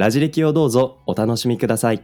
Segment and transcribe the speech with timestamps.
[0.00, 1.96] ラジ歴をどうぞお楽しみください。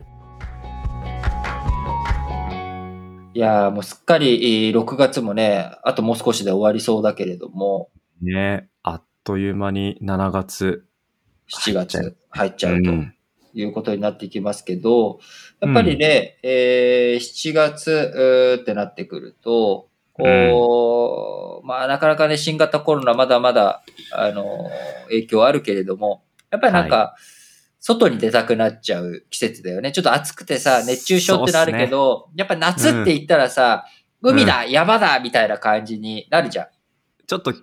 [3.33, 7.89] いやーもうすっかりえー6月もねあともう少しで終わりそうだけれども
[8.21, 10.85] ねあっという間に7月。
[11.51, 13.15] 7月入っちうゃうとん。
[13.55, 15.19] いうことになっていきますけど、
[15.61, 24.69] やっぱりね、えー7月ってなってくると、こう、まあなかなかね、新型コロナまだまだ、あの、
[25.05, 27.15] 影響あるけれども、やっぱりなんか、
[27.87, 29.93] 外に出たくなっちゃう季節だよね。
[29.93, 33.85] ちょっと暑くてさ、熱中症ってのあるけど、やっぱ夏って言ったらさ、
[34.21, 36.67] 海だ、山だ、みたいな感じになるじゃん。
[37.29, 37.55] ちょっと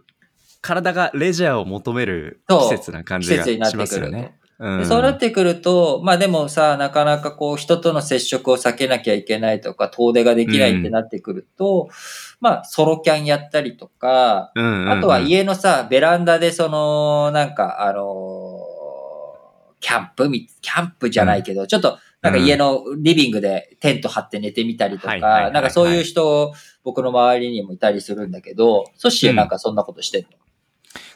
[0.61, 4.15] 体がレジャーを求める季節な感季じが節になってしますくると。
[4.15, 4.37] よね。
[4.59, 11.89] うでんそうなってくると、まあでもさ、なかなかこう人との接触を避けなきゃいけないとか、遠出ができないってなってくると、
[12.39, 18.42] まあソロキャンやったりとか、うんうんうんあとは家のさ、ベランダでその、なんかあのー
[19.83, 26.53] キャンプみ、キャンプじゃないけど、ちょっとなんか家のリビングでテント張って寝てみたりとか、なんかそういう人、
[26.85, 30.29] 僕の周りにもいたりするんだけど、ソシエなんかそんなことしてんの、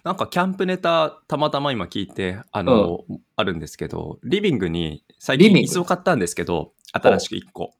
[0.03, 3.05] なんかキャンプネタたまたま今聞いて、あの、
[3.37, 7.71] あるんですけど、リビングに最近椅子を買ったんですけど、新しく1個。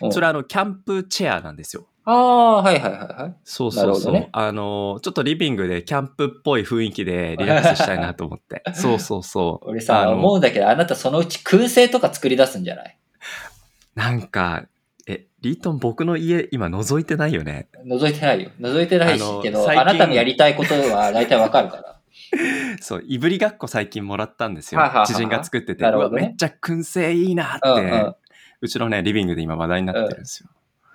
[0.00, 0.12] うん。
[0.12, 1.88] それはあの、キャンプチェアなんですよ。
[2.08, 3.36] ああ、はいはいはいはい。
[3.42, 4.12] そうそうそう。
[4.12, 8.62] ねあの、ちょっとリビングでキャンプっぽい雰囲気でリラックスしたいなと思って。
[8.74, 9.70] そうそうそう。
[9.70, 12.98] 俺さ、思うんだけど、あなたそのうち燻製とか作り出すんじゃない？
[13.96, 14.66] なんか、
[15.08, 17.68] え、リートン僕の家今覗いてないよね？
[17.84, 18.50] 覗いてないよ。
[18.60, 21.96] 覗いてないしけど、あなたのやりたいことは大体わかるから。
[22.80, 24.80] そう、いぶりがっこ最近もらったんですよ。
[25.08, 25.84] 知人が作ってて。
[25.84, 28.14] ねめっちゃ燻製いいなって、うんうん
[28.62, 30.48] うちのね、リビングで今話題になってるんですよ。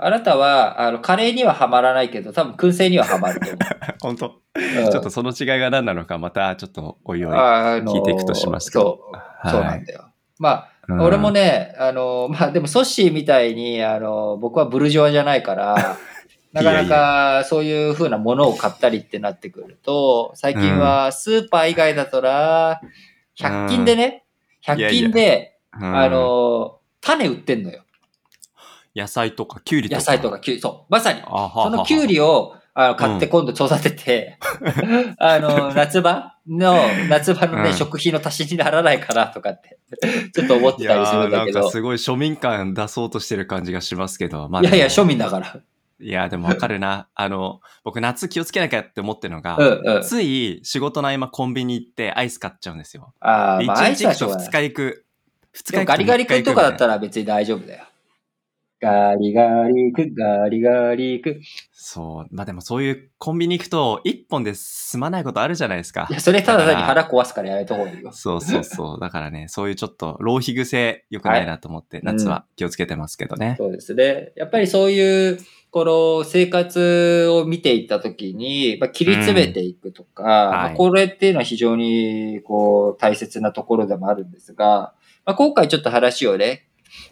[0.03, 3.59] あなたは、あの、カレーにはハマらないけど、多分燻製にはハマると思
[4.01, 4.25] 本当。
[4.27, 4.31] う。
[4.55, 4.91] うん。
[4.91, 7.31] ちょっとその違いが何なのか、またちょっとおいおい。
[7.31, 8.99] 聞いていくとしますけど
[9.43, 10.05] そう、そうなんだよ。
[10.39, 11.01] まあ、うん。
[11.01, 15.97] 俺もね、あの、まあでもソッシーみたいに、あの、僕はブルジョワじゃないから、
[16.51, 22.81] なかなかそういう風なものを買ったりってなってくると、最近はスーパー以外だとな、
[23.37, 24.23] 100均でね、
[24.65, 25.95] 100均で、うん。
[25.95, 27.83] あの、種売ってんのよ。
[28.95, 29.99] 野菜とか、きゅうりとか。
[29.99, 31.21] 野菜とか、きゅうり、そう、まさに。
[31.21, 34.37] そのきゅうりを、あの、買って今度育てて、
[35.19, 36.75] あの、夏場の、
[37.09, 39.77] 夏場のね、うん食費の足しにならないかなとかって、
[40.33, 41.59] ちょっと思っていたりするんだけど。
[41.59, 44.47] なんかすごい庶民感出そうとしてる感じがしますけど。
[44.49, 45.09] まあいやいや、庶民。
[45.09, 45.57] 民だから。
[46.01, 47.07] いや、でもわかるな。
[47.13, 50.01] あの、僕夏気をつけなきゃって思ってるのが、うんうん。
[50.01, 53.13] つい仕事の合間コンビニ行ってアイス買っちゃうんですよ。
[53.19, 54.45] ああ、でまあ、アイ1日行くと2スはしょうがない。
[54.45, 55.05] 日行く。
[55.55, 56.93] 2でも日行くガリガリ君とかだったら。
[56.93, 57.83] ら別に大丈夫だよ。
[58.81, 61.39] ガリガリ君、ガリガリ君。
[61.71, 62.35] そう。
[62.35, 66.13] まあでもそういうコンビニ行くと1本で済まないことあるじゃないですかい。
[66.13, 68.11] や、それただ単に腹壊すからやめた方がいいよ。
[68.11, 68.99] そうそうそう。
[68.99, 73.53] だからね、そういうちょっと浪費癖良くないなと思って、夏は気をつけてますけどね。
[73.59, 74.31] そうですね。
[74.35, 75.37] やっぱりそういう、
[75.69, 84.93] この生活を見ていったときに、まあ、切り詰めていくとか、まあはいこれっていうのは非常にこう大切なところでもあるんですが、
[85.25, 86.67] まあ、今回ちょっと話をね、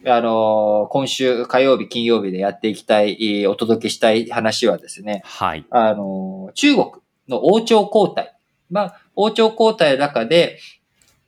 [0.05, 5.65] あの今週火曜日、金曜日でやっていきたい、お届けしたい話はですね、はい。
[5.69, 6.85] あの中国
[7.27, 8.35] の王朝交代。
[8.69, 10.59] まあ、王朝交代の中で、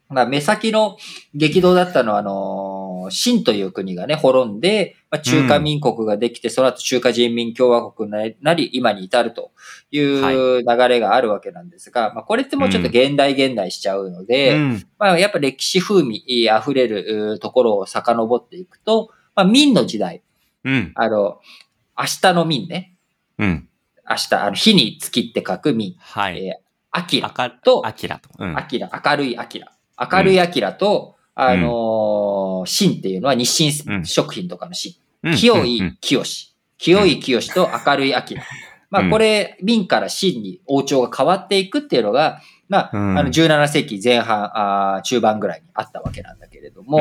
[0.09, 0.97] まあ、目先の
[1.33, 2.80] 激動だったのは、あの、
[3.11, 9.51] 清という国がね、滅んで、まあ、中華民国ができて、その後中華人民共和国になり、今に至ると
[9.91, 14.87] いう流れがあるわけなんですが、まあ、これってもうちょっと現代現代しちゃうので、うん。
[14.97, 20.23] まあ、やっぱ歴史風味溢れるうところを遡っていくと、まあ、明の時代、
[20.63, 20.91] うん。
[20.95, 21.39] あの、
[21.97, 22.95] 明日の明ね、
[23.37, 23.67] うん。
[24.09, 26.45] 明日、あの、日に月って書く明、はい。
[26.45, 27.03] えー、ア
[27.49, 28.29] とあきらと。
[28.37, 28.57] うん。
[28.57, 29.71] アキラ、明るいアキラ。
[29.97, 31.71] 明るいアキラと、あのー、
[32.65, 34.95] 清っていうのは日清食品とかの清。
[35.23, 36.55] うん清うんい清し。
[36.77, 38.43] 清い清しと明るいアキラ。
[38.89, 46.99] まあ、これ、明から清に王朝が変わっていくっていうのが、まあ、うんあの、17世紀前半、あー中盤ぐらいにあったわけなんだけれども。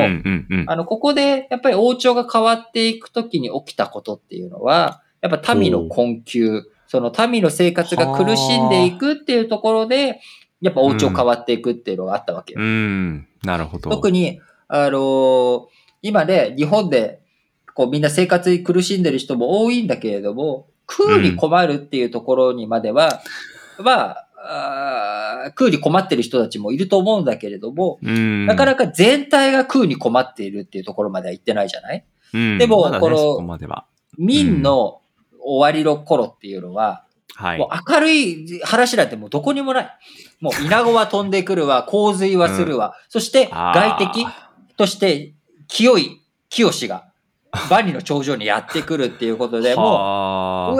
[0.67, 10.19] あの、ここで、やっぱり王朝が変わっていくときに起きたことっていうのは、やっぱ民の困窮、その民の生活が苦しんでいくっていうところで、
[10.61, 12.61] やっぱ王朝変わっていくっていうのがあったわけよ。
[12.61, 13.27] うん。
[13.43, 13.89] なるほど。
[13.89, 14.39] 特に、
[14.73, 15.61] あのー
[16.01, 17.19] 今ね、日本で、
[17.75, 23.21] こうみんな生活に苦しんでる人も多いんだけれども、食うに困るっていうところにまでは、
[23.83, 28.45] まあ、あー食うに困ってる人たちもいると思うんだけれども、うん。
[28.47, 32.03] なかなか全体が食うに困っているっていうところまでは行ってないじゃない？
[32.33, 33.85] うんでもねこのそこまでは。
[34.17, 35.01] 民の
[35.43, 37.03] 終わりの頃っていうのは、
[37.35, 37.69] はいも。
[37.71, 39.89] う明るい話なんてもうどこにもない。
[40.39, 44.25] もう稲子は飛んでくるわ、洪水はするわ、そして外敵
[44.81, 45.35] として
[45.67, 47.11] 清い清が
[47.69, 50.79] 万里の頂上にやってくるっていうことで、もう、うはわ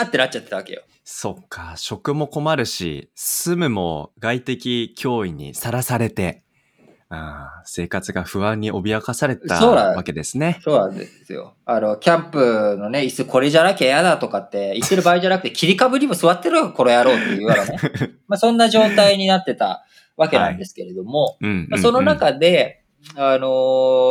[0.00, 0.02] あ。
[0.04, 0.82] ーってなっちゃってたわけよ。
[1.04, 6.42] そっか、食も困るし、住むも外的脅威にさらされて、
[7.10, 10.58] あー生活が不安に脅かされたわけですね。
[10.62, 11.54] そうなんですよ。
[11.66, 17.78] あの、キャンプのね、椅子これじゃなきゃ嫌だとかって言ってる場合じゃなくて、 切り株にも座ってるよ、これやろうっていうようなね。
[18.26, 19.84] まあそんな状態になってた
[20.18, 21.68] わけなんですけれども、うん。
[21.70, 22.77] まあ、その中で、
[23.14, 23.46] あの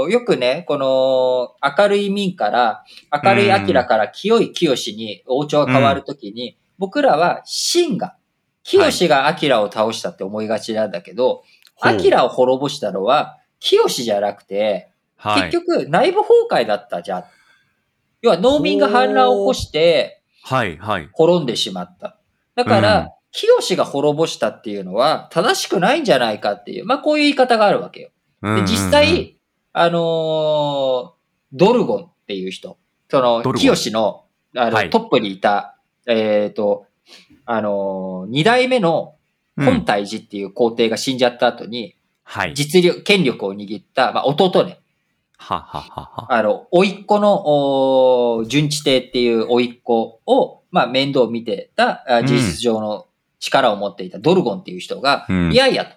[0.08, 2.84] ーよくね、この明るい民から、
[3.24, 8.16] 明るい明から清い清に王朝が変わるときに、僕らは秦が、
[8.64, 11.44] 清が明を倒したって思いがちなんだけど、
[11.76, 17.24] ほう明を滅ぼしたのは清じゃなくて、はい、結局内部崩壊だったじゃん。
[18.22, 21.10] 要は農民が反乱を起こしてはい、はい。
[21.12, 22.18] 滅んでしまった。
[22.56, 28.10] だから、清が滅ぼしたっていうのは正しくないんじゃないかっていう、まあこういう言い方があるわけよ。
[28.42, 29.38] で、実際、
[29.74, 31.12] あのー
[31.54, 32.78] ドルゴンっていう人、
[33.10, 34.26] その清の、
[34.56, 36.86] あの、はいトップにいた、えっ、と、
[37.46, 39.16] あのー二代目の
[39.56, 42.54] 本体、体寺っていう皇帝が死んじゃった後に、はい。
[42.54, 44.80] 実力、権力を握った、まあ、弟ね、
[45.38, 46.34] はははは。
[46.34, 53.08] あの、甥っ子の、おー順地帝っていう甥っ子を、まあ、面倒を見てた、あ事実上の
[53.40, 55.96] 力を持っていたドルゴンっていう人が、うんいやいやと。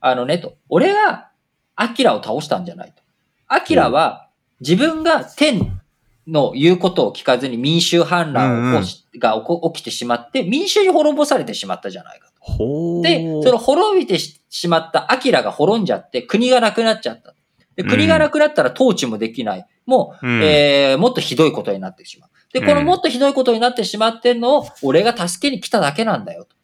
[0.00, 0.56] あのね、と。
[0.68, 1.29] 俺が、
[1.76, 3.02] アキラを倒したんじゃないと。
[3.48, 4.28] アキラは、
[4.60, 5.80] 自分が天
[6.26, 13.02] の言うことを聞かずに民衆反乱を起こし、が起こ起きてしまって、民衆に滅ぼされてしまったじゃないかと。
[13.02, 17.34] で、その滅びてししまったアキラが滅んじゃって、国がなくなっちゃった。
[17.76, 19.66] で、国がなくなったら統治もできない。
[19.86, 22.30] もう、うんえー、もっとひどいことになってしまう。
[22.52, 26.56] で、うんこのもっとひどいことになってしまってんのを、俺が助けに来ただけなんだよと。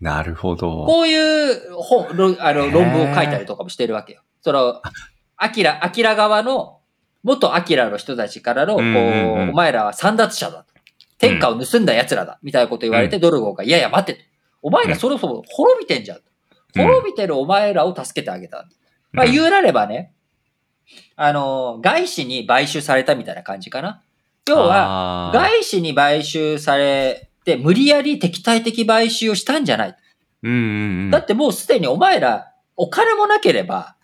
[0.00, 0.86] なるほど。
[0.86, 4.22] こういう本、ろあの論文を書いたりとかもしてるわけよ。
[4.42, 4.82] その、
[5.36, 6.80] アキラ、アキラ側の、
[7.22, 10.70] 元アキラの人たちからの、こう、うんうんうんお前らは散奪者だと。
[11.18, 12.38] 天下を盗んだ奴らだ。
[12.42, 14.20] みたいなこと言われて、ドルゴンが、いやいや待てと。
[14.62, 16.20] お前らそろそろ滅びてんじゃん
[16.76, 18.66] 滅びてるお前らを助けてあげた。
[19.12, 20.12] まあ言うなればね、
[21.16, 24.02] あの、外資に買収されたみたいな感じかな。
[24.48, 29.96] 要は、は外資に買収されて、無理やり敵対的買収をしたんじゃない。
[30.42, 31.10] うんうんうん。
[31.10, 33.96] だってもうすでにお前ら、お金もなければ、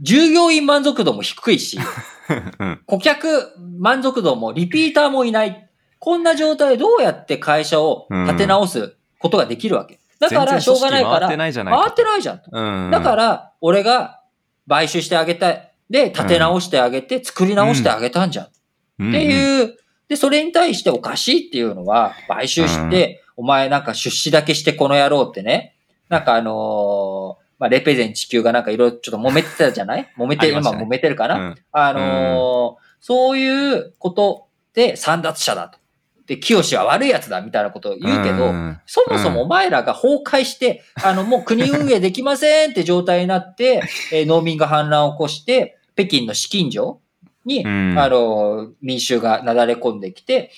[0.00, 1.78] 従業員満足度も低いし、
[2.58, 5.66] うん顧客満足度もリピーターもいない。
[5.98, 10.00] こんな状態でどうやって会社を立て直すことができるわけ。
[10.18, 12.50] だからしょうがないから、回ってないじゃないか回ってないじゃんと。
[12.52, 14.20] うんだから、俺が
[14.68, 15.72] 買収してあげたい。
[15.90, 18.44] で、立て直してあげて、作り直してあげたんじゃん。
[18.46, 18.54] って
[18.98, 19.76] うん、いう、
[20.08, 25.74] で、それに対しておかしいっていうのは、買収して、お前なんか出資だけしてこの野郎ってね、
[26.08, 30.08] なんかあのーまあ、レペゼン地球がなんかいろいろちょっと揉めてたじゃない？
[30.18, 30.58] 揉めて、ね。
[30.58, 31.54] 揉めてるかな、うん。
[31.70, 35.78] あのーそういうことで散奪者だと。
[36.26, 38.78] で、清は悪い奴だみたいなことを言うけど、ん。
[38.86, 43.82] そもそもお前らが崩壊して、あの、もう国運営できませんって状態になって、
[44.12, 47.00] えー農民が反乱を起こして、北京の資金所
[47.46, 47.94] に、うん。
[47.98, 50.50] あの、民衆がなだれ込んできて、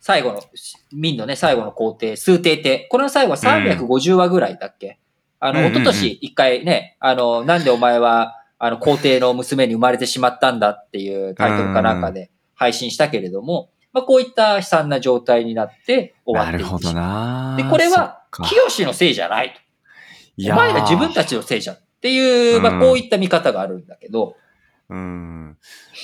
[0.00, 0.42] 最後の、
[0.90, 2.88] 民のね、最後の皇帝、数帝帝。
[2.90, 4.98] これの最後は350話ぐらいだっけ、
[5.40, 17.54] あの、うんうんうん一昨年一回ね、あの、なんでお前は、あの、皇帝の娘に生まれてしまったんだっていうタイトルかなんかで配信したけれども、まあ、こういった悲惨な状態になって終わっていってなるほどな。
[17.56, 18.22] で、これは、
[18.68, 19.60] 清のせいじゃないと。
[20.36, 21.76] いやーお前ら自分たちのせいじゃん。
[21.76, 24.36] っていう、まあ、うんこういった見方があるんだけど、
[24.88, 25.56] うん。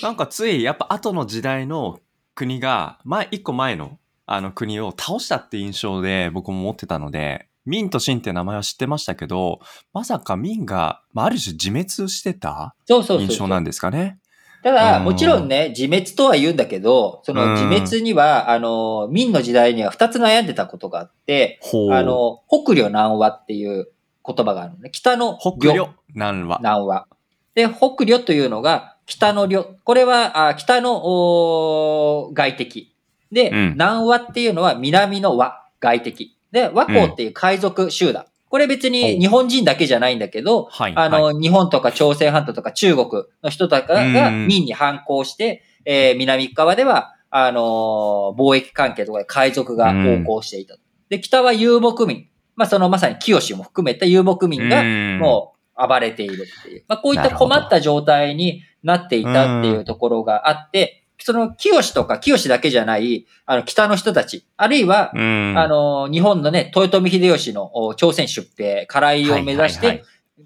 [0.02, 2.00] なんかつい、やっぱ後の時代の
[2.35, 9.61] 国が、前、一個前の、あの国を倒したって印象で僕も持ってたので、明と清って名前は知ってましたけど、
[9.92, 13.28] まさか明が、まあ、ある種自滅してたそうそうそうそう。
[13.32, 14.18] 印象なんですかね？
[14.62, 21.61] ただ、うんもちろんね、自滅とは言うんだけど、その自滅には、あの、明の時代には二つ悩んでたことがあって。
[21.92, 23.88] あ、の、北領南和っていう
[24.26, 24.90] 言葉があるのね。
[24.90, 26.58] 北の北領、南は。
[26.61, 27.06] 南和。
[27.54, 29.76] で、北領というのが北の領。
[29.85, 32.92] これは、あ北の外敵。
[33.30, 36.36] で、うん南和っていうのは南の和、外敵。
[36.53, 38.25] で、和光っていう海賊集団。
[38.25, 40.93] ここれ別に日本人だけじゃないんだけど、はい。
[40.97, 50.76] あの、はい日本とか朝鮮半島とか中国の人とかがうん民に反抗して、えー南側では、あのー貿易関係とかで海賊が横行していた。
[51.09, 52.29] で、北は遊牧民。
[52.55, 56.85] まあ、そのまさに清も含めた遊牧民がうんもう暴れているっていう。
[56.88, 65.54] まあ、こういった困った状態になっていたっていうところがあって、その清とか清だけじゃない、あの、北の人たち、あるいは、うん。
[65.56, 70.04] あの、日本のね、豊臣秀吉のお朝鮮出兵、唐井を目指しはいはいて、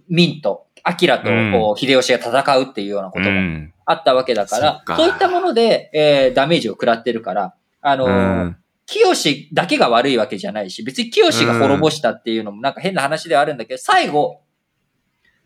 [0.09, 14.41] 明と、明とうんこう秀吉が戦うっていうようなこともうんあったわけだから、そっかそういったもので、えーダメージを食らってるから、あのうー、ん清だけが悪いわけじゃないし、別に清が滅ぼしたっていうのもなんか変な話ではあるんだけど、最後、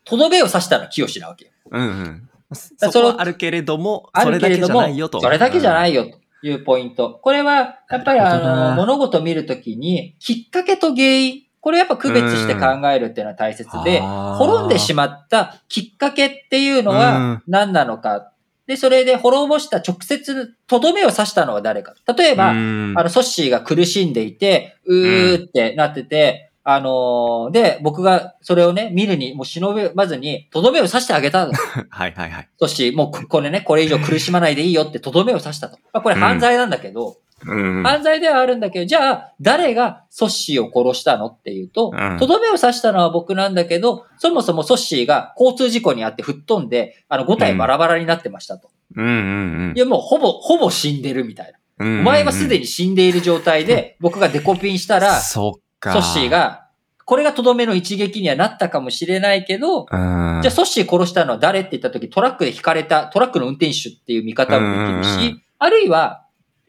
[0.05, 1.51] とどめを刺したのは清なわけよ。
[1.71, 2.29] うんうん。
[2.81, 5.21] だそこはあるけれども、あそれだけじるけれども、ゃないよと。
[5.21, 6.05] それだけじゃないよ。
[6.05, 7.19] よというポイント。
[7.23, 18.33] これは、やっぱりあの、物事を見るときに、きっかけと原因、これやっぱ区別して考えるっていうのは大切で、滅んでしまったきっかけっていうのうんは何なのか。
[18.67, 21.95] で、それで滅ぼした直接、とどめを刺したのは誰か。
[22.17, 31.53] 例えば、うんあの、ソッシーが苦しんでいて、うーってなってて、あのーで、僕がそれをね、見るに、もう忍ばずに、とどめを刺してあげたの。
[31.91, 32.49] はいはいはい。
[32.59, 35.77] ソッシー、もうここれね、これ以上苦しまないでいいよってとどめを刺したと。
[35.93, 37.83] まあ、これ犯罪なんだけど、うん。
[37.83, 48.71] 犯罪ではあるんだけど、じゃあ、誰がソッシーを殺したのっていうとうん、とどめを刺したのは僕なんだけど、そもそもソッシーが交通事故にあって吹っ飛んで、あの、5体バラバラになってましたと。
[48.97, 51.59] うんうんいや、もうほぼ、ほぼ死んでるみたいな。
[51.87, 52.01] うん。
[52.01, 55.64] お前はすでに、に死んでいる状態で、僕がデコピンしたら、そっか。
[55.93, 56.65] ソッシー、が、
[57.05, 59.87] これがとどめの一撃にはなったかもしれないけど、うん。
[59.89, 66.25] じゃあソッシー殺したのは誰って言った時、トラックで引かれた、トラックの運転手っていう見方もできるうんうんうし、あるいは、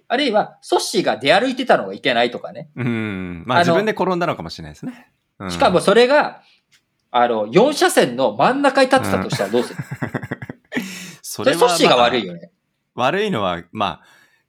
[0.08, 2.70] あるいは、ソッシーが出歩いてたのがいけないとかね。
[2.76, 3.44] うん。
[3.46, 5.08] まあ自分で転んだのかもしれないですね。
[5.40, 6.42] うんしかも、それが、
[7.12, 9.84] あの、4車線の真ん中に立ってたとしたらどうする、
[11.22, 12.52] そそれソッシーが悪いよね。
[12.94, 14.02] 悪いのは、まあ、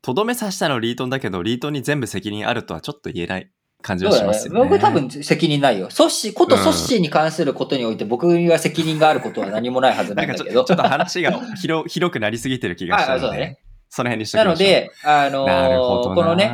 [0.02, 3.50] とどめ刺したのリートンだけど、リートンに全部責任あるとはちょっと言えない
[3.82, 4.48] 感じはします。
[4.48, 4.60] よね。
[4.60, 5.90] 僕多分責任ないよ。
[5.90, 10.64] ソッシー、ことソッシーに関することにおいて僕には責任があることは何もないはずななんだけど。
[10.64, 14.68] ちょっと話が広 広くなりすぎてる気がしたのねその辺にしときましょう。
[14.68, 16.50] なので、あのーこのね、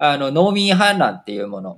[0.00, 1.76] あの、農民反乱っていうもの、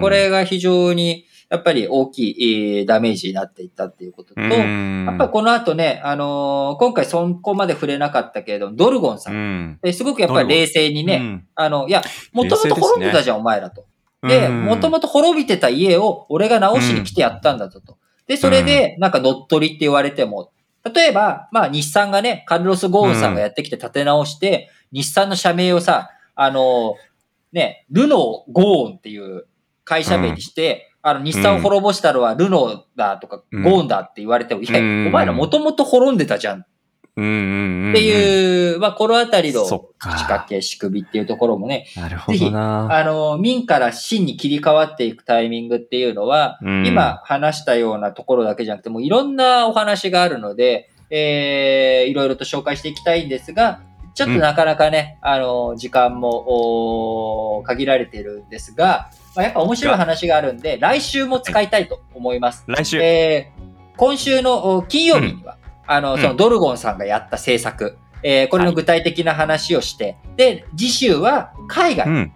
[0.00, 9.78] これが非常に、やっぱり大きいえーダメージになっていったっていうことと、うん、やっぱりこの後ね、あのー今回そこまで触れなかったけれども、ドルゴンさん。
[9.92, 12.02] すごくやっぱり冷静にね、うんあの、いや、
[12.32, 13.84] もともと滅んでたじゃん、お前らと。
[14.22, 17.98] で、うんもともと滅びてた家を俺が直しに来てやったんだぞと。
[18.26, 20.52] で、それで、なんか乗っ取りって言われても、
[20.94, 26.94] 例えば、まあ、日産がね、カルロス・ゴーンさんがやってきて立て直して、日産の社名をさ、あの、
[27.52, 29.46] ね、ルノー・ゴーンっていう
[29.84, 33.62] 会社名にして、あの、日産を滅ぼしたのはルノーだとか、うん。
[33.62, 36.60] ゴーンだって言われても、いや、うんお前らもともと滅んでたじゃん。
[36.60, 36.66] っ
[37.20, 42.88] うんうんうん、ていう、まあ、このあたりの仕掛け、仕組みっていうところもね、なるほどな。
[42.96, 46.86] あの、民から真に切り替わっていくタイミングっていうのは、うん。
[46.86, 53.82] 今話したようなところだけじゃなくて、もういろんなお話があるので、えー、いろいろと紹介していきたいんですが、
[54.14, 62.64] ちょっとなかなかね、あの、時間もおー限られているんですが、まあ、やっぱ面白い話があるんで、来週も使いたいと思います。
[62.66, 65.58] 来週、えー今週のお金曜日には、
[65.90, 66.20] あの、うん。
[66.20, 72.32] そのドルゴンさんがやった制作、えーこれの具体的な話をして、で、次週は海外、うん、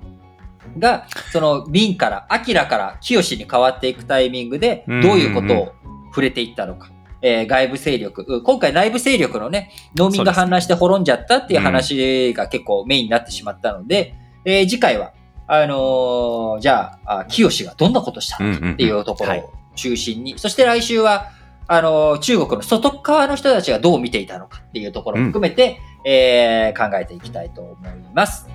[0.78, 5.00] が、その、民から、アキラから清に変わっていくタイミングで、うん。
[5.02, 5.72] どういうことを
[6.08, 6.90] 触れていったのか。
[7.22, 8.24] えー外部勢力。
[8.26, 15.12] うん今回内部勢力のね、農民が反乱して滅んじゃったっていう話が結構メインになってしまったので、えー次回は、
[15.46, 19.40] あのーじゃあ、あ清がどんなことしたのかっていうところはい。
[19.40, 21.30] を中心に、そして来週は、
[21.66, 28.48] あのー中国の外側の人たちがどう見ていたのかっていうところも含めて、えー考えていきたいと思います。